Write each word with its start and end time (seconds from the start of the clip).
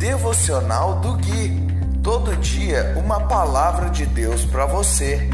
Devocional 0.00 0.98
do 1.00 1.12
Gui. 1.12 1.60
Todo 2.02 2.34
dia 2.36 2.94
uma 2.96 3.20
palavra 3.20 3.90
de 3.90 4.06
Deus 4.06 4.46
para 4.46 4.64
você. 4.64 5.28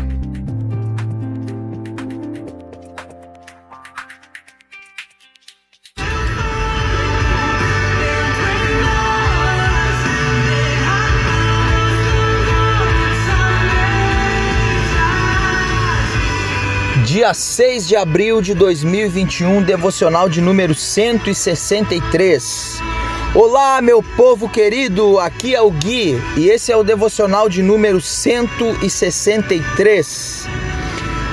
Dia 17.04 17.32
6 17.32 17.86
de 17.86 17.94
abril 17.94 18.42
de 18.42 18.52
2021, 18.52 19.62
devocional 19.62 20.28
de 20.28 20.40
número 20.40 20.74
163. 20.74 22.95
Olá, 23.34 23.82
meu 23.82 24.02
povo 24.02 24.48
querido, 24.48 25.18
aqui 25.18 25.54
é 25.54 25.60
o 25.60 25.70
Gui 25.70 26.18
e 26.38 26.48
esse 26.48 26.72
é 26.72 26.76
o 26.76 26.82
devocional 26.82 27.50
de 27.50 27.62
número 27.62 28.00
163. 28.00 30.48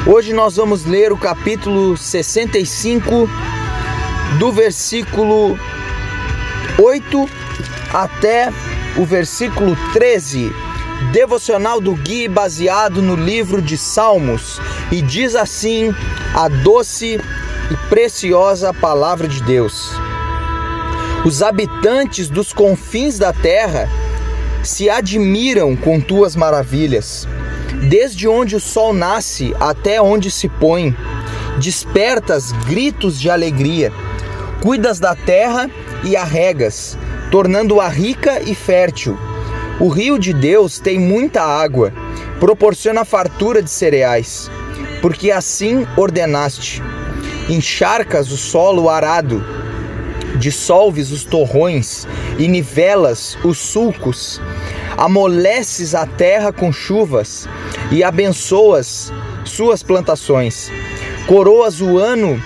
Hoje 0.05 0.33
nós 0.33 0.57
vamos 0.57 0.83
ler 0.85 1.13
o 1.13 1.17
capítulo 1.17 1.95
65, 1.95 3.29
do 4.37 4.51
versículo 4.51 5.57
8 6.77 7.29
até 7.93 8.51
o 8.97 9.05
versículo 9.05 9.77
13. 9.93 10.51
Devocional 11.13 11.79
do 11.79 11.95
Gui 11.95 12.27
baseado 12.27 13.01
no 13.01 13.15
livro 13.15 13.61
de 13.61 13.77
Salmos 13.77 14.59
e 14.91 15.01
diz 15.01 15.35
assim 15.35 15.95
a 16.33 16.49
doce 16.49 17.17
e 17.71 17.77
preciosa 17.87 18.73
palavra 18.73 19.25
de 19.27 19.41
Deus. 19.43 20.02
Os 21.25 21.41
habitantes 21.41 22.27
dos 22.27 22.51
confins 22.51 23.17
da 23.17 23.31
terra 23.31 23.87
se 24.61 24.89
admiram 24.89 25.73
com 25.73 26.01
tuas 26.01 26.35
maravilhas. 26.35 27.25
Desde 27.89 28.27
onde 28.27 28.57
o 28.57 28.59
sol 28.59 28.91
nasce 28.93 29.55
até 29.57 30.01
onde 30.01 30.29
se 30.29 30.49
põe, 30.49 30.93
despertas 31.57 32.51
gritos 32.67 33.17
de 33.17 33.29
alegria. 33.29 33.89
Cuidas 34.61 34.99
da 34.99 35.15
terra 35.15 35.71
e 36.03 36.17
a 36.17 36.25
regas, 36.25 36.97
tornando-a 37.31 37.87
rica 37.87 38.41
e 38.41 38.53
fértil. 38.53 39.17
O 39.79 39.87
rio 39.87 40.19
de 40.19 40.33
Deus 40.33 40.77
tem 40.77 40.99
muita 40.99 41.41
água, 41.41 41.93
proporciona 42.37 43.05
fartura 43.05 43.61
de 43.63 43.69
cereais, 43.69 44.51
porque 45.01 45.31
assim 45.31 45.87
ordenaste. 45.95 46.83
Encharcas 47.47 48.29
o 48.29 48.37
solo 48.37 48.89
arado 48.89 49.62
dissolves 50.43 51.09
os 51.11 51.23
torrões 51.23 52.05
e 52.37 52.49
nivelas 52.49 53.37
os 53.45 53.57
sulcos, 53.57 54.41
amoleces 54.97 55.95
a 55.95 56.05
terra 56.05 56.51
com 56.51 56.69
chuvas 56.69 57.47
e 57.89 58.03
abençoas 58.03 59.13
suas 59.45 59.81
plantações. 59.81 60.69
Coroas 61.27 61.79
o 61.79 61.97
ano 61.97 62.43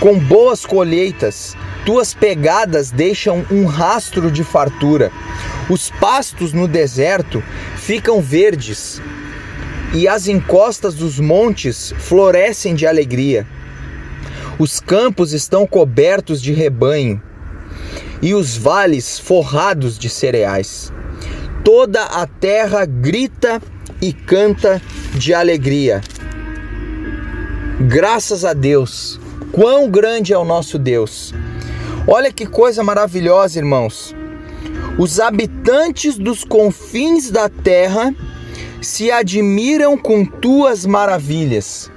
com 0.00 0.18
boas 0.18 0.66
colheitas, 0.66 1.56
tuas 1.84 2.12
pegadas 2.12 2.90
deixam 2.90 3.46
um 3.48 3.64
rastro 3.64 4.28
de 4.28 4.42
fartura. 4.42 5.12
Os 5.70 5.88
pastos 6.00 6.52
no 6.52 6.66
deserto 6.66 7.40
ficam 7.76 8.20
verdes 8.20 9.00
e 9.94 10.08
as 10.08 10.26
encostas 10.26 10.96
dos 10.96 11.20
montes 11.20 11.94
florescem 11.96 12.74
de 12.74 12.88
alegria. 12.88 13.46
Os 14.58 14.80
campos 14.80 15.32
estão 15.32 15.64
cobertos 15.64 16.42
de 16.42 16.52
rebanho 16.52 17.22
e 18.22 18.34
os 18.34 18.56
vales 18.56 19.18
forrados 19.18 19.98
de 19.98 20.08
cereais. 20.08 20.92
Toda 21.64 22.02
a 22.02 22.26
terra 22.26 22.84
grita 22.84 23.60
e 24.00 24.12
canta 24.12 24.80
de 25.14 25.34
alegria. 25.34 26.00
Graças 27.80 28.44
a 28.44 28.52
Deus, 28.52 29.20
quão 29.52 29.90
grande 29.90 30.32
é 30.32 30.38
o 30.38 30.44
nosso 30.44 30.78
Deus. 30.78 31.34
Olha 32.06 32.32
que 32.32 32.46
coisa 32.46 32.82
maravilhosa, 32.82 33.58
irmãos. 33.58 34.14
Os 34.98 35.20
habitantes 35.20 36.16
dos 36.16 36.44
confins 36.44 37.30
da 37.30 37.48
terra 37.48 38.14
se 38.80 39.10
admiram 39.10 39.98
com 39.98 40.24
tuas 40.24 40.86
maravilhas. 40.86 41.90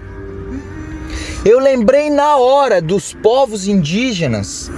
Eu 1.46 1.60
lembrei 1.60 2.10
na 2.10 2.36
hora 2.36 2.82
dos 2.82 3.14
povos 3.14 3.68
indígenas 3.68 4.70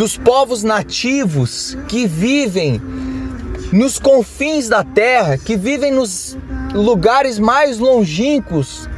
dos 0.00 0.16
povos 0.16 0.62
nativos 0.62 1.76
que 1.86 2.06
vivem 2.06 2.80
nos 3.70 3.98
confins 3.98 4.66
da 4.66 4.82
terra, 4.82 5.36
que 5.36 5.58
vivem 5.58 5.92
nos 5.92 6.38
lugares 6.72 7.38
mais 7.38 7.78
longínquos. 7.78 8.88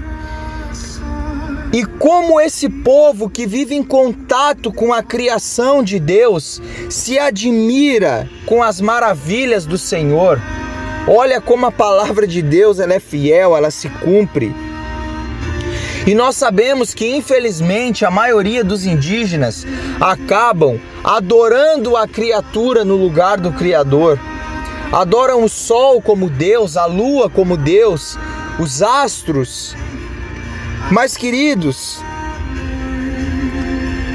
E 1.72 1.84
como 1.84 2.40
esse 2.40 2.68
povo 2.68 3.28
que 3.28 3.48
vive 3.48 3.74
em 3.74 3.82
contato 3.82 4.72
com 4.72 4.92
a 4.92 5.02
criação 5.02 5.82
de 5.82 5.98
Deus 5.98 6.62
se 6.88 7.18
admira 7.18 8.30
com 8.46 8.62
as 8.62 8.80
maravilhas 8.80 9.66
do 9.66 9.76
Senhor. 9.76 10.40
Olha 11.08 11.40
como 11.40 11.66
a 11.66 11.72
palavra 11.72 12.28
de 12.28 12.40
Deus 12.40 12.78
ela 12.78 12.94
é 12.94 13.00
fiel, 13.00 13.56
ela 13.56 13.72
se 13.72 13.88
cumpre. 13.88 14.54
E 16.06 16.14
nós 16.14 16.34
sabemos 16.36 16.92
que, 16.92 17.14
infelizmente, 17.14 18.04
a 18.04 18.10
maioria 18.10 18.64
dos 18.64 18.84
indígenas 18.84 19.64
acabam 20.00 20.80
adorando 21.04 21.96
a 21.96 22.08
criatura 22.08 22.84
no 22.84 22.96
lugar 22.96 23.38
do 23.38 23.52
Criador. 23.52 24.18
Adoram 24.90 25.44
o 25.44 25.48
sol 25.48 26.02
como 26.02 26.28
Deus, 26.28 26.76
a 26.76 26.86
lua 26.86 27.30
como 27.30 27.56
Deus, 27.56 28.18
os 28.58 28.82
astros. 28.82 29.76
Mas, 30.90 31.16
queridos, 31.16 32.00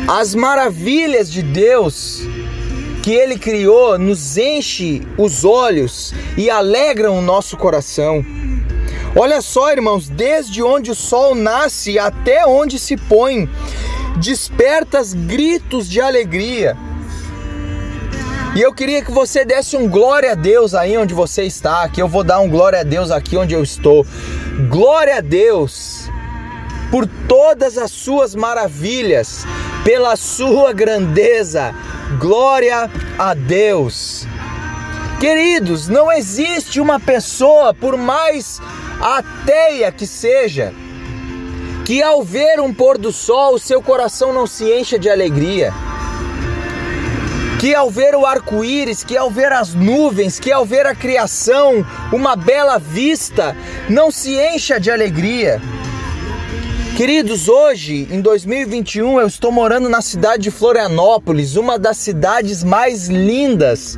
as 0.08 0.36
maravilhas 0.36 1.32
de 1.32 1.42
Deus 1.42 2.22
que 3.02 3.14
Ele 3.14 3.40
criou 3.40 3.98
nos 3.98 4.38
enche 4.38 5.02
os 5.18 5.46
olhos 5.46 6.14
e 6.36 6.50
alegram 6.50 7.18
o 7.18 7.22
nosso 7.22 7.56
coração. 7.56 8.26
Olha 9.16 9.42
só, 9.42 9.72
irmãos, 9.72 10.10
desde 10.10 10.62
onde 10.62 10.92
o 10.92 10.96
sol 10.96 11.34
nasce 11.34 11.98
até 11.98 12.46
onde 12.46 12.78
se 12.78 12.96
põe, 12.96 13.50
despertas 14.18 15.14
gritos 15.14 15.90
de 15.90 16.00
alegria. 16.00 16.78
E 18.56 18.62
eu 18.62 18.74
queria 18.74 19.04
que 19.04 19.12
você 19.12 19.46
desse 19.46 19.78
um 19.78 19.88
glória 19.88 20.32
a 20.32 20.36
Deus 20.36 20.74
aí 20.74 20.98
onde 20.98 21.14
você 21.14 21.44
está, 21.44 21.88
que 21.90 22.02
eu 22.02 22.08
vou 22.08 22.24
dar 22.24 22.40
um 22.40 22.50
glória 22.50 22.80
a 22.80 22.84
Deus 22.84 23.12
aqui 23.12 23.38
onde 23.38 23.54
eu 23.54 23.62
estou. 23.62 24.06
Glória 24.68 25.18
a 25.18 25.22
Deus 25.22 26.10
por 26.90 27.08
todas 27.28 27.78
as 27.78 27.92
suas 27.92 28.34
maravilhas, 28.34 29.46
pela 29.84 30.16
sua 30.16 30.74
grandeza. 30.74 31.74
Glória 32.20 32.90
a 33.20 33.34
Deus. 33.34 34.26
Queridos, 35.20 35.88
não 35.88 36.12
existe 36.12 36.80
uma 36.80 37.00
pessoa, 37.00 37.74
por 37.74 37.98
mais 37.98 38.62
ateia 39.02 39.92
que 39.92 40.08
seja, 40.08 40.74
que 41.86 42.02
ao 42.02 42.24
ver 42.24 42.60
um 42.60 42.74
pôr 42.74 42.98
do 42.98 43.12
sol 43.12 43.56
o 43.56 43.60
seu 43.60 43.82
coração 43.82 44.34
não 44.34 44.46
se 44.46 44.66
encha 44.72 44.98
de 45.00 45.10
alegria. 45.10 45.74
Que 47.60 47.74
ao 47.74 47.90
ver 47.90 48.14
o 48.14 48.26
arco-íris, 48.26 49.04
que 49.04 49.18
ao 49.18 49.32
ver 49.32 49.52
as 49.52 49.74
nuvens, 49.74 50.40
que 50.40 50.52
ao 50.52 50.64
ver 50.64 50.86
a 50.86 50.94
criação, 50.94 51.86
uma 52.12 52.36
bela 52.36 52.78
vista, 52.78 53.56
não 53.90 54.12
se 54.12 54.38
encha 54.38 54.80
de 54.80 54.92
alegria. 54.92 55.60
Queridos, 56.96 57.48
hoje, 57.48 58.08
em 58.12 58.22
2021, 58.22 59.20
eu 59.20 59.28
estou 59.28 59.52
morando 59.52 59.88
na 59.88 60.02
cidade 60.02 60.44
de 60.44 60.52
Florianópolis, 60.52 61.56
uma 61.56 61.80
das 61.80 61.98
cidades 61.98 62.64
mais 62.64 63.08
lindas, 63.08 63.98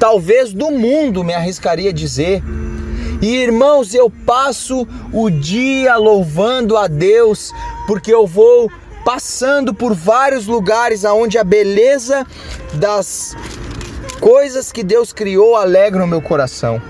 talvez 0.00 0.52
do 0.52 0.70
mundo, 0.70 1.22
me 1.22 1.34
arriscaria 1.34 1.92
dizer. 1.92 2.42
E 3.20 3.36
irmãos, 3.36 3.94
eu 3.94 4.10
passo 4.10 4.86
o 5.12 5.30
dia 5.30 5.96
louvando 5.96 6.76
a 6.76 6.86
Deus, 6.86 7.52
porque 7.86 8.12
eu 8.12 8.26
vou 8.26 8.70
passando 9.04 9.72
por 9.72 9.94
vários 9.94 10.46
lugares 10.46 11.04
aonde 11.04 11.38
a 11.38 11.44
beleza 11.44 12.26
das 12.74 13.34
coisas 14.20 14.70
que 14.70 14.82
Deus 14.82 15.12
criou 15.12 15.56
alegra 15.56 16.04
o 16.04 16.06
meu 16.06 16.20
coração. 16.20 16.80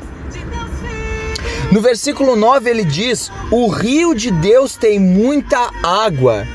No 1.70 1.80
versículo 1.80 2.34
9 2.34 2.70
ele 2.70 2.84
diz: 2.84 3.30
O 3.50 3.68
rio 3.68 4.14
de 4.14 4.30
Deus 4.30 4.76
tem 4.76 4.98
muita 4.98 5.70
água. 5.82 6.46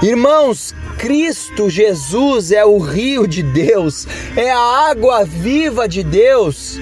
Irmãos, 0.00 0.74
Cristo 0.98 1.68
Jesus 1.68 2.52
é 2.52 2.64
o 2.64 2.78
rio 2.78 3.26
de 3.26 3.42
Deus, 3.42 4.06
é 4.36 4.50
a 4.50 4.90
água 4.90 5.24
viva 5.24 5.88
de 5.88 6.02
Deus 6.02 6.78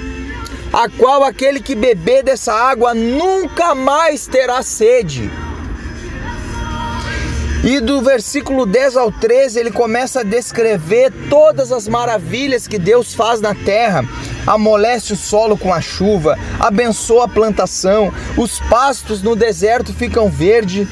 a 0.72 0.88
qual 0.88 1.24
aquele 1.24 1.60
que 1.60 1.74
beber 1.74 2.22
dessa 2.22 2.52
água 2.52 2.94
nunca 2.94 3.74
mais 3.74 4.26
terá 4.26 4.62
sede. 4.62 5.30
E 7.62 7.78
do 7.78 8.00
versículo 8.00 8.64
10 8.64 8.96
ao 8.96 9.12
13, 9.12 9.60
ele 9.60 9.70
começa 9.70 10.20
a 10.20 10.24
descrever 10.24 11.12
todas 11.28 11.70
as 11.70 11.86
maravilhas 11.86 12.66
que 12.66 12.78
Deus 12.78 13.12
faz 13.12 13.38
na 13.40 13.54
terra. 13.54 14.02
Amolece 14.46 15.12
o 15.12 15.16
solo 15.16 15.58
com 15.58 15.72
a 15.72 15.80
chuva, 15.80 16.38
abençoa 16.58 17.26
a 17.26 17.28
plantação, 17.28 18.10
os 18.34 18.58
pastos 18.60 19.22
no 19.22 19.36
deserto 19.36 19.92
ficam 19.92 20.30
verdes. 20.30 20.88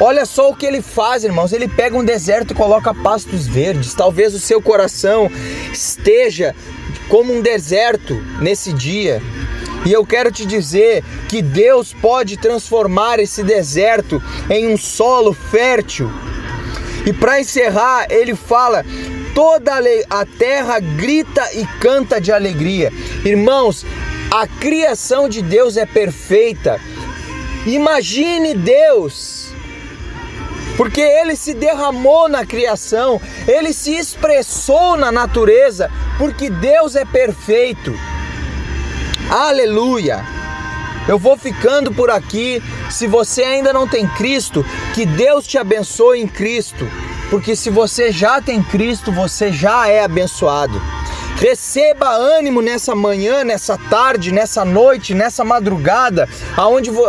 Olha 0.00 0.24
só 0.24 0.48
o 0.48 0.56
que 0.56 0.64
ele 0.66 0.80
faz, 0.80 1.24
irmãos. 1.24 1.52
Ele 1.52 1.68
pega 1.68 1.96
um 1.96 2.04
deserto 2.04 2.52
e 2.52 2.54
coloca 2.54 2.94
pastos 2.94 3.46
verdes. 3.46 3.94
Talvez 3.94 4.34
o 4.34 4.40
seu 4.40 4.60
coração 4.60 5.30
esteja 5.72 6.54
como 7.08 7.32
um 7.32 7.40
deserto 7.40 8.14
nesse 8.40 8.72
dia. 8.72 9.22
E 9.84 9.92
eu 9.92 10.04
quero 10.06 10.32
te 10.32 10.46
dizer 10.46 11.04
que 11.28 11.42
Deus 11.42 11.92
pode 11.92 12.38
transformar 12.38 13.18
esse 13.18 13.42
deserto 13.42 14.22
em 14.48 14.68
um 14.68 14.76
solo 14.76 15.34
fértil. 15.34 16.10
E 17.04 17.12
para 17.12 17.40
encerrar, 17.40 18.06
ele 18.08 18.34
fala: 18.34 18.84
toda 19.34 19.72
a 20.08 20.24
terra 20.24 20.80
grita 20.80 21.42
e 21.52 21.66
canta 21.80 22.20
de 22.20 22.32
alegria. 22.32 22.90
Irmãos, 23.24 23.84
a 24.30 24.46
criação 24.46 25.28
de 25.28 25.42
Deus 25.42 25.76
é 25.76 25.84
perfeita. 25.84 26.80
Imagine 27.66 28.54
Deus, 28.54 29.43
porque 30.76 31.00
ele 31.00 31.36
se 31.36 31.54
derramou 31.54 32.28
na 32.28 32.44
criação, 32.44 33.20
ele 33.46 33.72
se 33.72 33.94
expressou 33.94 34.96
na 34.96 35.12
natureza, 35.12 35.90
porque 36.18 36.50
Deus 36.50 36.96
é 36.96 37.04
perfeito. 37.04 37.94
Aleluia! 39.30 40.24
Eu 41.06 41.18
vou 41.18 41.36
ficando 41.36 41.92
por 41.92 42.10
aqui. 42.10 42.62
Se 42.90 43.06
você 43.06 43.42
ainda 43.42 43.72
não 43.72 43.86
tem 43.86 44.06
Cristo, 44.08 44.64
que 44.94 45.04
Deus 45.04 45.46
te 45.46 45.58
abençoe 45.58 46.20
em 46.20 46.26
Cristo. 46.26 46.88
Porque 47.30 47.54
se 47.54 47.68
você 47.68 48.10
já 48.10 48.40
tem 48.40 48.62
Cristo, 48.62 49.12
você 49.12 49.52
já 49.52 49.88
é 49.88 50.02
abençoado. 50.04 50.80
Receba 51.36 52.10
ânimo 52.10 52.62
nessa 52.62 52.94
manhã, 52.94 53.42
nessa 53.42 53.76
tarde, 53.90 54.32
nessa 54.32 54.64
noite, 54.64 55.14
nessa 55.14 55.44
madrugada, 55.44 56.28
aonde 56.56 56.90
uh, 56.90 57.04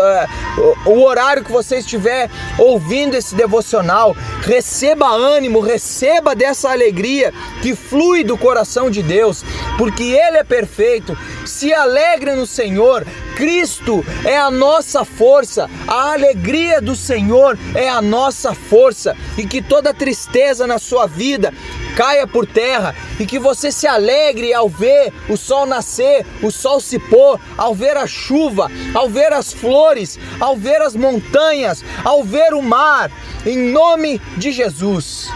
o 0.86 1.04
horário 1.04 1.44
que 1.44 1.52
você 1.52 1.78
estiver 1.78 2.30
ouvindo 2.58 3.16
esse 3.16 3.36
devocional. 3.36 4.16
Receba 4.42 5.08
ânimo, 5.08 5.60
receba 5.60 6.36
dessa 6.36 6.72
alegria 6.72 7.32
que 7.62 7.76
flui 7.76 8.24
do 8.24 8.38
coração 8.38 8.90
de 8.90 9.04
Deus, 9.04 9.44
porque 9.78 10.04
Ele 10.04 10.38
é 10.38 10.44
perfeito. 10.44 11.18
Se 11.46 11.74
alegre 11.74 12.34
no 12.36 12.46
Senhor. 12.46 13.06
Cristo 13.36 14.04
é 14.24 14.38
a 14.38 14.50
nossa 14.50 15.04
força, 15.04 15.70
a 15.86 16.14
alegria 16.14 16.82
do 16.82 16.96
Senhor 16.96 17.60
é 17.74 17.90
a 17.90 18.02
nossa 18.02 18.54
força, 18.54 19.14
e 19.38 19.46
que 19.46 19.62
toda 19.62 19.94
tristeza 19.94 20.66
na 20.66 20.80
sua 20.80 21.06
vida 21.06 21.54
caia 21.96 22.28
por 22.28 22.46
terra 22.46 22.94
e 23.20 23.26
que 23.26 23.40
você 23.40 23.72
se 23.72 23.88
alegre 23.88 24.54
ao 24.54 24.68
ver 24.68 25.14
o 25.30 25.38
sol 25.38 25.66
nascer, 25.66 26.26
o 26.42 26.52
sol 26.52 26.80
se 26.80 27.00
pôr, 27.00 27.40
ao 27.58 27.74
ver 27.74 27.98
a 27.98 28.06
chuva, 28.06 28.70
ao 28.94 29.10
ver 29.10 29.32
as 29.34 29.54
flores, 29.54 30.20
ao 30.40 30.58
ver 30.58 30.82
as 30.82 30.96
montanhas, 30.96 31.84
ao 32.04 32.24
ver 32.24 32.54
o 32.54 32.62
mar, 32.62 33.12
em 33.46 33.58
nome 33.72 34.20
de 34.38 34.52
Jesus. 34.52 35.30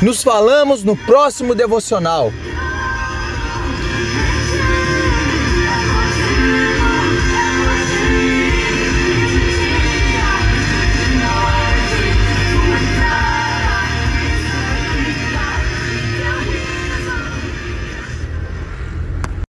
Nos 0.00 0.22
falamos 0.22 0.84
no 0.84 0.96
próximo 0.96 1.54
devocional. 1.54 2.32